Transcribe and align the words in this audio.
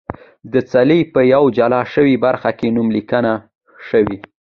د 0.53 0.55
څلي 0.71 0.99
په 1.13 1.19
یوه 1.33 1.49
جلا 1.57 1.81
شوې 1.93 2.15
برخه 2.25 2.51
کې 2.59 2.67
نوم 2.75 2.87
لیکل 2.95 3.25
شوی. 3.89 4.17